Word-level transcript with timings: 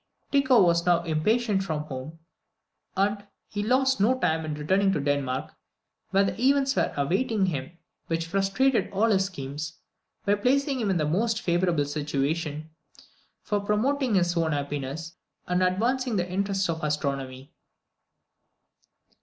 Tycho 0.31 0.63
was 0.63 0.83
now 0.83 1.03
impatient 1.03 1.63
for 1.63 1.77
home, 1.81 2.17
and 2.97 3.27
he 3.47 3.61
lost 3.61 4.01
no 4.01 4.17
time 4.17 4.43
in 4.45 4.55
returning 4.55 4.91
to 4.91 4.99
Denmark, 4.99 5.53
where 6.09 6.33
events 6.39 6.75
were 6.75 6.91
awaiting 6.97 7.45
him 7.45 7.77
which 8.07 8.25
frustrated 8.25 8.89
all 8.91 9.11
his 9.11 9.25
schemes, 9.25 9.77
by 10.25 10.33
placing 10.33 10.79
him 10.79 10.89
in 10.89 10.97
the 10.97 11.05
most 11.05 11.39
favourable 11.43 11.85
situation 11.85 12.71
for 13.43 13.59
promoting 13.59 14.15
his 14.15 14.35
own 14.35 14.53
happiness, 14.53 15.17
and 15.47 15.61
advancing 15.61 16.15
the 16.15 16.27
interests 16.27 16.67
of 16.67 16.83
astronomy. 16.83 17.53